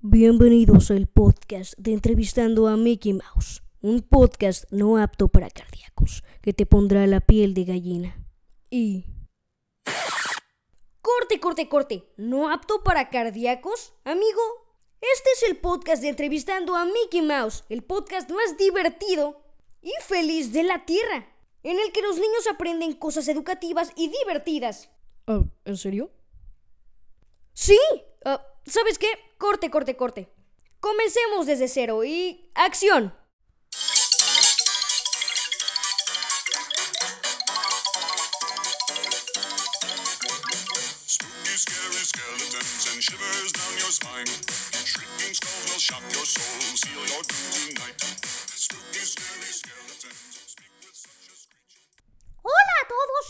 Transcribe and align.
Bienvenidos 0.00 0.90
al 0.90 1.06
podcast 1.06 1.74
de 1.78 1.92
Entrevistando 1.92 2.68
a 2.68 2.76
Mickey 2.76 3.14
Mouse, 3.14 3.62
un 3.80 4.02
podcast 4.02 4.64
no 4.70 4.98
apto 4.98 5.28
para 5.28 5.48
cardíacos 5.50 6.22
que 6.40 6.52
te 6.52 6.66
pondrá 6.66 7.06
la 7.06 7.20
piel 7.20 7.54
de 7.54 7.64
gallina. 7.64 8.16
Y... 8.70 9.06
Corte, 11.00 11.40
corte, 11.40 11.68
corte. 11.68 12.12
¿No 12.16 12.50
apto 12.50 12.82
para 12.84 13.10
cardíacos, 13.10 13.94
amigo? 14.04 14.40
Este 15.00 15.30
es 15.34 15.42
el 15.48 15.56
podcast 15.56 16.02
de 16.02 16.10
Entrevistando 16.10 16.76
a 16.76 16.84
Mickey 16.84 17.22
Mouse, 17.22 17.64
el 17.68 17.82
podcast 17.82 18.30
más 18.30 18.56
divertido 18.56 19.42
y 19.80 19.90
feliz 20.02 20.52
de 20.52 20.62
la 20.62 20.84
Tierra, 20.84 21.31
en 21.62 21.78
el 21.78 21.92
que 21.92 22.02
los 22.02 22.16
niños 22.16 22.46
aprenden 22.50 22.94
cosas 22.94 23.28
educativas 23.28 23.92
y 23.96 24.08
divertidas. 24.08 24.90
Ah, 25.26 25.42
¿En 25.64 25.76
serio? 25.76 26.10
Sí. 27.54 27.78
Ah, 28.24 28.44
¿Sabes 28.66 28.98
qué? 28.98 29.08
Corte, 29.38 29.70
corte, 29.70 29.96
corte. 29.96 30.28
Comencemos 30.80 31.46
desde 31.46 31.68
cero 31.68 32.04
y... 32.04 32.50
¡Acción! 32.54 33.14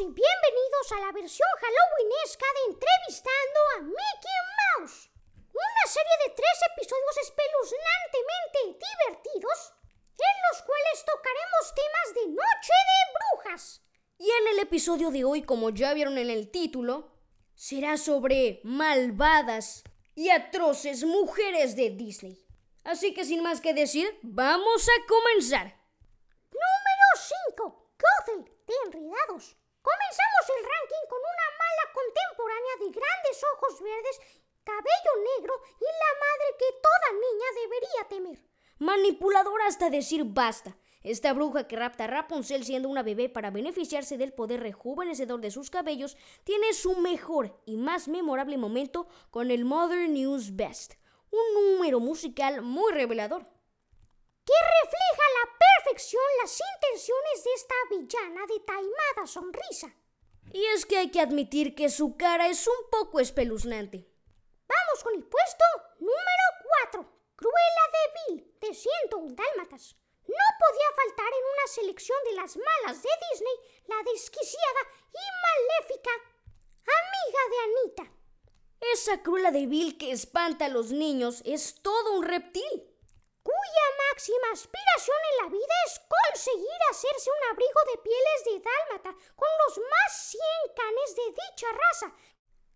Y 0.00 0.04
bienvenidos 0.04 0.92
a 0.92 1.00
la 1.00 1.12
versión 1.12 1.48
halloweenesca 1.60 2.46
de 2.54 2.72
Entrevistando 2.72 3.60
a 3.76 3.80
Mickey 3.82 4.40
Mouse. 4.56 5.10
Una 5.52 5.92
serie 5.92 6.16
de 6.24 6.34
tres 6.36 6.58
episodios 6.72 7.16
espeluznantemente 7.20 8.80
divertidos 8.80 9.74
en 10.16 10.36
los 10.48 10.62
cuales 10.62 11.04
tocaremos 11.04 11.74
temas 11.74 12.14
de 12.14 12.26
Noche 12.32 12.76
de 12.88 13.12
Brujas. 13.12 13.82
Y 14.16 14.30
en 14.30 14.48
el 14.54 14.58
episodio 14.60 15.10
de 15.10 15.24
hoy, 15.24 15.42
como 15.42 15.68
ya 15.68 15.92
vieron 15.92 16.16
en 16.16 16.30
el 16.30 16.50
título, 16.50 17.12
será 17.54 17.98
sobre 17.98 18.62
malvadas 18.64 19.84
y 20.14 20.30
atroces 20.30 21.04
mujeres 21.04 21.76
de 21.76 21.90
Disney. 21.90 22.42
Así 22.84 23.12
que 23.12 23.26
sin 23.26 23.42
más 23.42 23.60
que 23.60 23.74
decir, 23.74 24.18
vamos 24.22 24.88
a 24.88 25.06
comenzar. 25.06 25.78
Número 26.48 27.06
5. 27.54 27.92
Gothel 27.98 28.44
de 28.66 28.74
Enredados. 28.86 29.59
Comenzamos 29.82 30.44
el 30.56 30.62
ranking 30.64 31.04
con 31.08 31.20
una 31.20 31.48
mala 31.56 31.84
contemporánea 31.92 32.74
de 32.80 32.88
grandes 33.00 33.36
ojos 33.54 33.80
verdes, 33.80 34.16
cabello 34.64 35.12
negro 35.36 35.54
y 35.80 35.88
la 35.88 36.12
madre 36.24 36.48
que 36.58 36.70
toda 36.84 37.08
niña 37.16 37.48
debería 37.62 38.02
temer. 38.08 38.38
Manipuladora 38.78 39.66
hasta 39.66 39.90
decir 39.90 40.24
basta. 40.24 40.76
Esta 41.02 41.32
bruja 41.32 41.66
que 41.66 41.76
rapta 41.76 42.04
a 42.04 42.06
Rapunzel 42.08 42.64
siendo 42.64 42.88
una 42.88 43.02
bebé 43.02 43.30
para 43.30 43.50
beneficiarse 43.50 44.18
del 44.18 44.34
poder 44.34 44.60
rejuvenecedor 44.60 45.40
de 45.40 45.50
sus 45.50 45.70
cabellos 45.70 46.18
tiene 46.44 46.74
su 46.74 46.96
mejor 46.96 47.58
y 47.64 47.78
más 47.78 48.06
memorable 48.06 48.58
momento 48.58 49.08
con 49.30 49.50
el 49.50 49.64
Mother 49.64 50.10
News 50.10 50.56
Best, 50.56 50.94
un 51.30 51.54
número 51.54 52.00
musical 52.00 52.60
muy 52.60 52.92
revelador. 52.92 53.46
Las 56.42 56.60
intenciones 56.74 57.44
de 57.44 57.52
esta 57.54 57.74
villana 57.90 58.46
de 58.46 58.60
taimada 58.60 59.26
sonrisa. 59.26 59.94
Y 60.52 60.64
es 60.66 60.86
que 60.86 60.96
hay 60.98 61.10
que 61.10 61.20
admitir 61.20 61.74
que 61.74 61.90
su 61.90 62.16
cara 62.16 62.48
es 62.48 62.66
un 62.66 62.90
poco 62.90 63.20
espeluznante. 63.20 64.08
Vamos 64.66 65.04
con 65.04 65.14
el 65.14 65.24
puesto 65.24 65.64
número 65.98 66.46
4. 66.92 67.12
Cruella 67.36 67.84
de 67.94 68.34
Vil, 68.34 68.58
de 68.60 68.74
101 68.74 69.34
Dálmatas. 69.34 69.96
No 70.26 70.46
podía 70.58 70.90
faltar 70.96 71.26
en 71.26 71.44
una 71.54 71.66
selección 71.66 72.18
de 72.24 72.32
las 72.34 72.56
malas 72.56 73.02
de 73.02 73.10
Disney 73.30 73.54
la 73.86 73.96
desquiciada 74.12 74.80
y 75.12 75.24
maléfica 75.46 76.10
amiga 77.00 77.40
de 77.50 77.58
Anita. 77.64 78.12
Esa 78.92 79.22
cruela 79.22 79.50
de 79.50 79.96
que 79.98 80.12
espanta 80.12 80.66
a 80.66 80.68
los 80.68 80.90
niños 80.90 81.42
es 81.44 81.82
todo 81.82 82.18
un 82.18 82.24
reptil. 82.24 82.90
Cuya 83.42 83.86
máxima 84.08 84.52
aspiración 84.52 85.18
en 85.30 85.44
la 85.44 85.50
vida 85.50 85.74
es 85.86 86.00
conseguir 86.00 86.80
hacerse 86.90 87.30
un 87.30 87.50
abrigo 87.50 87.80
de 87.92 88.02
pieles 88.02 88.44
de 88.44 88.70
dálmata 88.70 89.10
con 89.34 89.48
los 89.66 89.78
más 89.78 90.10
100 90.28 90.42
canes 90.76 91.16
de 91.16 91.26
dicha 91.30 91.66
raza, 91.72 92.14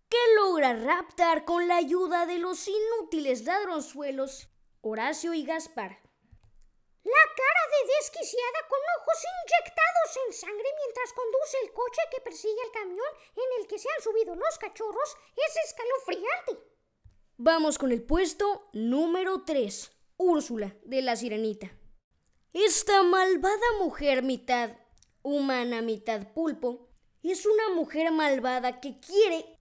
que 0.09 0.35
logra 0.35 0.73
raptar 0.73 1.45
con 1.45 1.67
la 1.67 1.77
ayuda 1.77 2.25
de 2.25 2.39
los 2.39 2.67
inútiles 2.67 3.43
ladronzuelos 3.43 4.49
Horacio 4.81 5.33
y 5.33 5.43
Gaspar. 5.43 5.99
la 7.03 7.25
cara 7.35 7.63
de 7.71 7.93
desquiciada 7.97 8.67
con 8.69 8.79
ojos 8.99 9.17
inyectados 9.23 10.27
en 10.27 10.33
sangre 10.33 10.69
mientras 10.83 11.13
conduce 11.13 11.57
el 11.63 11.73
coche 11.73 12.01
que 12.11 12.21
persigue 12.21 12.61
al 12.65 12.71
camión 12.71 13.07
en 13.35 13.61
el 13.61 13.67
que 13.67 13.79
se 13.79 13.87
han 13.89 14.01
subido 14.01 14.35
los 14.35 14.57
cachorros 14.57 15.17
es 15.35 15.55
escalofriante. 15.65 16.75
Vamos 17.37 17.77
con 17.77 17.91
el 17.91 18.03
puesto 18.03 18.69
número 18.73 19.43
3, 19.43 19.91
Úrsula 20.17 20.75
de 20.83 21.01
la 21.01 21.15
Sirenita. 21.15 21.71
Esta 22.53 23.03
malvada 23.03 23.65
mujer 23.79 24.23
mitad 24.23 24.77
humana, 25.23 25.81
mitad 25.81 26.31
pulpo, 26.33 26.87
es 27.21 27.45
una 27.45 27.75
mujer 27.75 28.11
malvada 28.11 28.79
que 28.79 28.99
quiere 28.99 29.59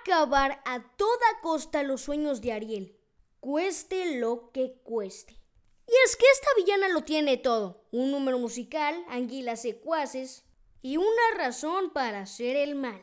acabar 0.00 0.60
a 0.64 0.82
toda 0.96 1.40
costa 1.42 1.82
los 1.82 2.00
sueños 2.00 2.40
de 2.40 2.52
Ariel, 2.52 2.98
cueste 3.38 4.18
lo 4.18 4.50
que 4.50 4.80
cueste. 4.82 5.34
Y 5.86 5.92
es 6.04 6.16
que 6.16 6.24
esta 6.32 6.48
villana 6.56 6.88
lo 6.88 7.04
tiene 7.04 7.36
todo, 7.36 7.86
un 7.92 8.10
número 8.10 8.38
musical, 8.38 9.04
anguilas 9.08 9.62
secuaces 9.62 10.44
y 10.82 10.96
una 10.96 11.30
razón 11.36 11.92
para 11.92 12.22
hacer 12.22 12.56
el 12.56 12.74
mal. 12.74 13.00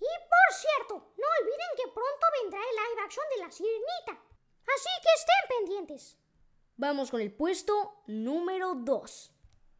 Y 0.00 0.04
por 0.04 0.58
cierto, 0.58 0.94
no 1.16 1.24
olviden 1.40 1.70
que 1.76 1.92
pronto 1.92 2.26
vendrá 2.42 2.58
el 2.58 2.76
live 2.76 3.02
action 3.04 3.24
de 3.34 3.42
la 3.42 3.50
sirenita. 3.52 4.25
Así 4.74 4.90
que 5.02 5.12
estén 5.14 5.58
pendientes. 5.58 6.18
Vamos 6.76 7.10
con 7.10 7.20
el 7.20 7.32
puesto 7.32 8.02
número 8.06 8.74
2. 8.74 9.32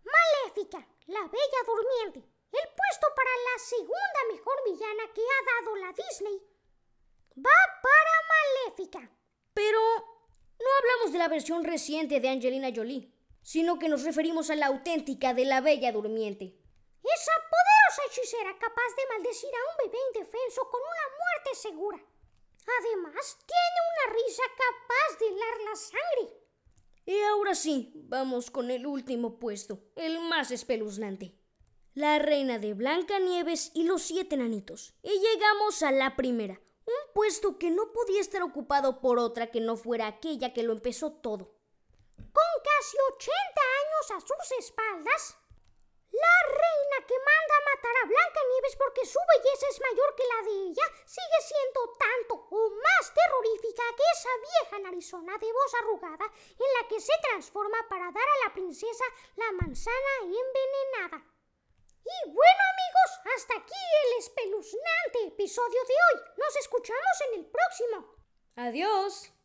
Maléfica, 0.05 0.79
la 1.07 1.23
bella 1.23 1.61
durmiente. 1.67 2.21
El 2.53 2.69
puesto 2.75 3.07
para 3.15 3.31
la 3.31 3.59
segunda 3.59 4.21
mejor 4.33 4.57
villana 4.65 5.13
que 5.13 5.21
ha 5.21 5.63
dado 5.63 5.77
la 5.77 5.93
Disney 5.93 6.41
va 7.37 7.59
para 7.83 8.13
Maléfica. 8.35 9.11
Pero 9.53 9.81
no 10.59 10.67
hablamos 10.79 11.13
de 11.13 11.19
la 11.19 11.29
versión 11.29 11.65
reciente 11.65 12.21
de 12.21 12.29
Angelina 12.29 12.73
Jolie, 12.75 13.13
sino 13.43 13.79
que 13.79 13.89
nos 13.89 14.05
referimos 14.05 14.51
a 14.51 14.57
la 14.57 14.67
auténtica 14.67 15.35
de 15.35 15.45
la 15.45 15.61
Bella 15.61 15.93
Durmiente. 15.93 16.57
Esa 17.03 17.33
poderosa 17.51 18.03
hechicera 18.09 18.59
capaz 18.59 18.91
de 18.97 19.07
maldecir 19.15 19.51
a 19.55 19.71
un 19.71 19.91
bebé 19.91 19.99
indefenso 20.09 20.69
con 20.71 20.81
una 20.81 21.17
muerte 21.19 21.55
segura. 21.55 22.16
Además, 22.81 23.39
tiene 23.47 23.79
una 23.93 24.15
risa 24.15 24.43
capaz 24.57 25.19
de 25.19 25.29
helar 25.29 25.61
la 25.65 25.77
sangre. 25.77 26.47
Y 27.07 27.21
ahora 27.21 27.55
sí, 27.55 27.93
vamos 27.95 28.51
con 28.51 28.71
el 28.71 28.87
último 28.87 29.39
puesto, 29.39 29.79
el 29.95 30.19
más 30.21 30.51
espeluznante. 30.51 31.39
La 31.95 32.19
reina 32.19 32.59
de 32.59 32.75
Blancanieves 32.75 33.71
y 33.75 33.85
los 33.85 34.03
siete 34.03 34.35
enanitos. 34.35 34.95
Y 35.03 35.11
llegamos 35.11 35.83
a 35.83 35.93
la 35.93 36.17
primera, 36.17 36.61
un 36.85 37.13
puesto 37.15 37.59
que 37.59 37.71
no 37.71 37.93
podía 37.93 38.21
estar 38.21 38.43
ocupado 38.43 39.01
por 39.01 39.19
otra 39.19 39.51
que 39.53 39.61
no 39.61 39.77
fuera 39.77 40.09
aquella 40.09 40.53
que 40.53 40.65
lo 40.65 40.73
empezó 40.73 41.13
todo. 41.13 41.55
Con 42.17 42.53
casi 42.65 42.97
80 43.15 43.33
años 43.81 44.11
a 44.11 44.21
sus 44.21 44.59
espaldas, 44.59 45.39
la 46.13 46.37
reina 46.49 47.07
que 47.07 47.19
manda 47.19 47.55
a 47.57 47.67
matar 47.71 47.95
a 48.03 48.09
Blancanieves 48.09 48.77
porque 48.77 49.05
su 49.05 49.19
belleza 49.19 49.67
es 49.71 49.81
mayor 49.81 50.15
que 50.17 50.25
la 50.25 50.41
de 50.49 50.55
ella 50.71 50.87
sigue 51.05 51.41
siendo 51.45 51.81
tanto 51.99 52.35
o 52.51 52.71
más 52.71 53.13
terrorífica 53.13 53.83
que 53.97 54.09
esa 54.27 54.71
vieja 54.71 54.79
narizona 54.83 55.39
de 55.39 55.53
voz 55.53 55.75
arrugada 55.75 56.25
en 56.25 56.83
la 56.83 56.89
que 56.89 57.01
se 57.01 57.13
transforma 57.23 57.79
para 57.89 58.11
dar 58.11 58.29
a 58.29 58.49
la 58.49 58.55
princesa 58.55 59.05
la 59.37 59.53
manzana 59.53 60.13
envenenada. 60.23 61.25
Y 62.05 62.31
bueno 62.31 62.63
amigos, 62.73 63.35
hasta 63.37 63.57
aquí 63.57 63.75
el 64.05 64.19
espeluznante 64.19 65.27
episodio 65.27 65.81
de 65.85 65.95
hoy. 65.95 66.23
Nos 66.37 66.57
escuchamos 66.57 67.21
en 67.29 67.41
el 67.41 67.47
próximo. 67.47 68.15
Adiós. 68.57 69.36